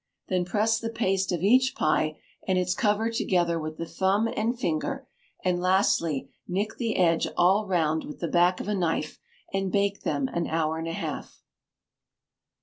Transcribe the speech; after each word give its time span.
Then 0.29 0.45
press 0.45 0.79
the 0.79 0.89
paste 0.89 1.31
of 1.31 1.43
each 1.43 1.75
pie 1.75 2.17
and 2.47 2.57
its 2.57 2.73
cover 2.73 3.11
together 3.11 3.59
with 3.59 3.77
the 3.77 3.85
thumb 3.85 4.27
and 4.35 4.59
finger, 4.59 5.07
and 5.45 5.59
lastly, 5.61 6.31
nick 6.47 6.77
the 6.77 6.95
edge 6.95 7.27
all 7.37 7.67
round 7.67 8.05
with 8.05 8.19
the 8.19 8.27
back 8.27 8.59
of 8.59 8.67
a 8.67 8.73
knife, 8.73 9.19
and 9.53 9.71
bake 9.71 10.01
them 10.01 10.27
an 10.29 10.47
hour 10.47 10.79
and 10.79 10.87
a 10.87 10.93
half. 10.93 11.43